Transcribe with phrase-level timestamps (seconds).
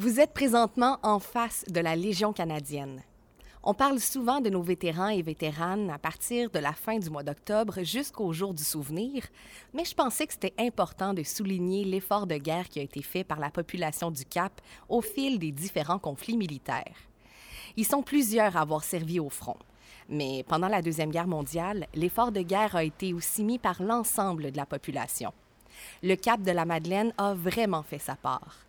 [0.00, 3.02] Vous êtes présentement en face de la Légion canadienne.
[3.64, 7.24] On parle souvent de nos vétérans et vétéranes à partir de la fin du mois
[7.24, 9.24] d'octobre jusqu'au jour du souvenir,
[9.74, 13.24] mais je pensais que c'était important de souligner l'effort de guerre qui a été fait
[13.24, 17.08] par la population du Cap au fil des différents conflits militaires.
[17.76, 19.58] Ils sont plusieurs à avoir servi au front.
[20.08, 24.52] Mais pendant la Deuxième Guerre mondiale, l'effort de guerre a été aussi mis par l'ensemble
[24.52, 25.32] de la population.
[26.04, 28.67] Le Cap de la Madeleine a vraiment fait sa part.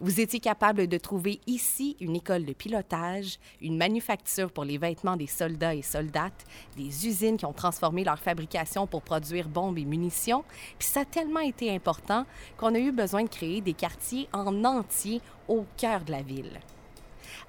[0.00, 5.16] Vous étiez capable de trouver ici une école de pilotage, une manufacture pour les vêtements
[5.16, 6.44] des soldats et soldates,
[6.76, 10.44] des usines qui ont transformé leur fabrication pour produire bombes et munitions.
[10.78, 12.26] Puis ça a tellement été important
[12.58, 16.60] qu'on a eu besoin de créer des quartiers en entier au cœur de la ville.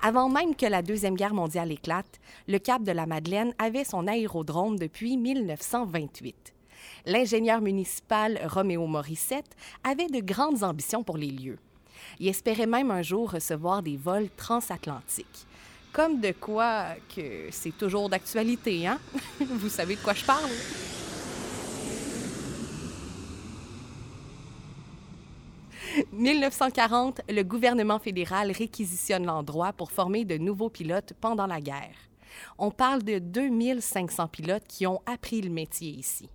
[0.01, 4.07] Avant même que la Deuxième Guerre mondiale éclate, le Cap de la Madeleine avait son
[4.07, 6.53] aérodrome depuis 1928.
[7.05, 11.59] L'ingénieur municipal Roméo Morissette avait de grandes ambitions pour les lieux.
[12.19, 15.45] Il espérait même un jour recevoir des vols transatlantiques.
[15.93, 18.99] Comme de quoi que c'est toujours d'actualité, hein?
[19.39, 20.51] Vous savez de quoi je parle?
[26.11, 31.95] «1940, le gouvernement fédéral réquisitionne l'endroit pour former de nouveaux pilotes pendant la guerre.
[32.59, 36.29] On parle de 2500 pilotes qui ont appris le métier ici.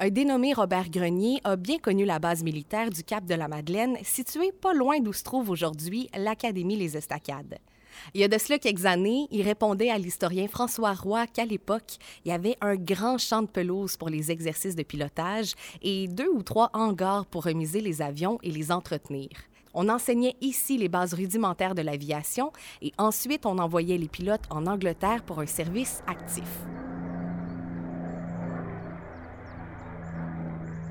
[0.00, 3.96] Un dénommé Robert Grenier a bien connu la base militaire du Cap de la Madeleine,
[4.04, 7.58] située pas loin d'où se trouve aujourd'hui l'Académie Les Estacades.
[8.14, 11.96] Il y a de cela quelques années, il répondait à l'historien François Roy qu'à l'époque,
[12.24, 16.28] il y avait un grand champ de pelouse pour les exercices de pilotage et deux
[16.28, 19.30] ou trois hangars pour remiser les avions et les entretenir.
[19.74, 22.52] On enseignait ici les bases rudimentaires de l'aviation
[22.82, 26.48] et ensuite on envoyait les pilotes en Angleterre pour un service actif.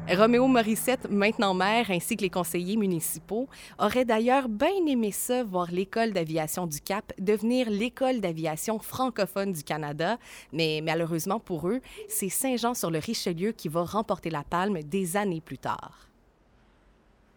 [0.10, 5.70] Roméo Morissette, maintenant maire, ainsi que les conseillers municipaux, auraient d'ailleurs bien aimé ça, voir
[5.70, 10.18] l'École d'aviation du Cap devenir l'École d'aviation francophone du Canada,
[10.54, 16.08] mais malheureusement pour eux, c'est Saint-Jean-sur-le-Richelieu qui va remporter la palme des années plus tard.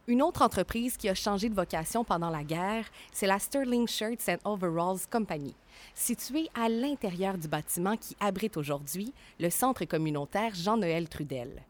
[0.07, 4.29] Une autre entreprise qui a changé de vocation pendant la guerre, c'est la Sterling Shirts
[4.29, 5.57] and Overalls Company,
[5.93, 11.65] située à l'intérieur du bâtiment qui abrite aujourd'hui le centre communautaire Jean-Noël Trudel.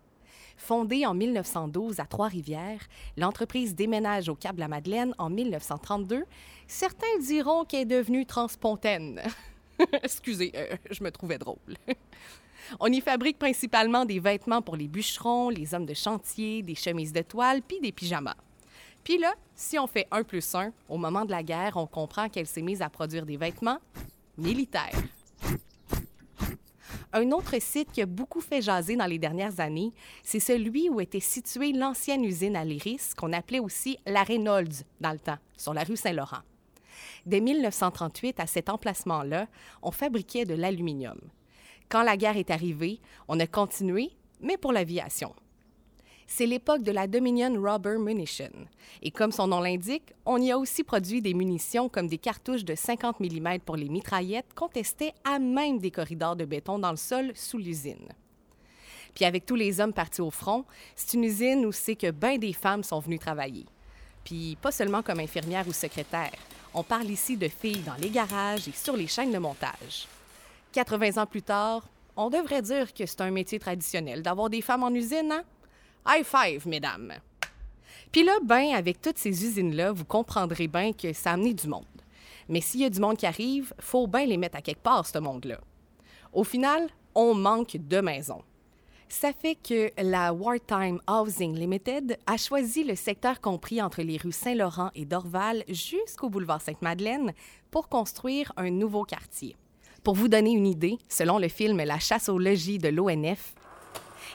[0.61, 6.25] Fondée en 1912 à Trois-Rivières, l'entreprise déménage au Cap-la-Madeleine en 1932.
[6.69, 9.23] Certains diront qu'elle est devenue transpontaine.
[10.03, 11.57] Excusez, euh, je me trouvais drôle.
[12.79, 17.15] On y fabrique principalement des vêtements pour les bûcherons, les hommes de chantier, des chemises
[17.15, 18.37] de toile, puis des pyjamas.
[19.03, 22.29] Puis là, si on fait un plus un, au moment de la guerre, on comprend
[22.29, 23.79] qu'elle s'est mise à produire des vêtements
[24.37, 25.03] militaires.
[27.13, 29.91] Un autre site qui a beaucoup fait jaser dans les dernières années,
[30.23, 35.11] c'est celui où était située l'ancienne usine à l'Iris, qu'on appelait aussi la Reynolds dans
[35.11, 36.43] le temps, sur la rue Saint-Laurent.
[37.27, 39.49] Dès 1938, à cet emplacement-là,
[39.83, 41.19] on fabriquait de l'aluminium.
[41.89, 45.35] Quand la guerre est arrivée, on a continué, mais pour l'aviation
[46.31, 48.53] c'est l'époque de la Dominion Rubber Munition.
[49.03, 52.65] Et comme son nom l'indique, on y a aussi produit des munitions comme des cartouches
[52.65, 56.93] de 50 mm pour les mitraillettes qu'on testait à même des corridors de béton dans
[56.93, 58.09] le sol sous l'usine.
[59.13, 60.65] Puis avec tous les hommes partis au front,
[60.95, 63.67] c'est une usine où c'est que bien des femmes sont venues travailler.
[64.23, 66.31] Puis pas seulement comme infirmières ou secrétaires.
[66.73, 70.07] On parle ici de filles dans les garages et sur les chaînes de montage.
[70.75, 71.83] 80 ans plus tard,
[72.17, 75.43] on devrait dire que c'est un métier traditionnel d'avoir des femmes en usine, hein?
[76.07, 77.15] High five, mesdames.
[78.13, 81.69] Puis là, ben, avec toutes ces usines-là, vous comprendrez bien que ça a amené du
[81.69, 81.85] monde.
[82.49, 85.07] Mais s'il y a du monde qui arrive, faut bien les mettre à quelque part,
[85.07, 85.61] ce monde-là.
[86.33, 88.43] Au final, on manque de maisons.
[89.09, 94.31] Ça fait que la Wartime Housing Limited a choisi le secteur compris entre les rues
[94.31, 97.33] Saint-Laurent et Dorval jusqu'au boulevard Sainte-Madeleine
[97.73, 99.57] pour construire un nouveau quartier.
[100.05, 103.55] Pour vous donner une idée, selon le film La chasse au logis de l'ONF,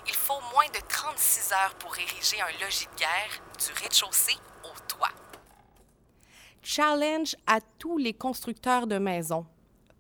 [0.08, 4.79] il faut moins de 36 heures pour ériger un logis de guerre du rez-de-chaussée au
[4.88, 5.11] toit.
[6.63, 9.46] Challenge à tous les constructeurs de maisons.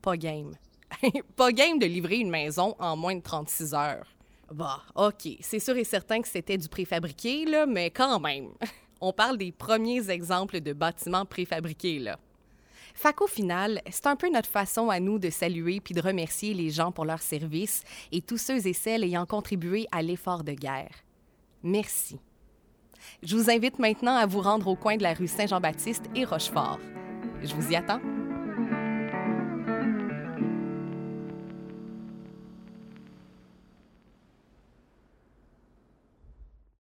[0.01, 0.53] Pas game.
[1.35, 4.07] pas game de livrer une maison en moins de 36 heures.
[4.49, 8.51] Bah, OK, c'est sûr et certain que c'était du préfabriqué, là, mais quand même.
[9.01, 12.17] On parle des premiers exemples de bâtiments préfabriqués, là.
[12.95, 16.53] Fait qu'au final, c'est un peu notre façon à nous de saluer puis de remercier
[16.53, 20.53] les gens pour leur service et tous ceux et celles ayant contribué à l'effort de
[20.53, 21.03] guerre.
[21.61, 22.19] Merci.
[23.21, 26.79] Je vous invite maintenant à vous rendre au coin de la rue Saint-Jean-Baptiste et Rochefort.
[27.43, 28.14] Je vous y attends.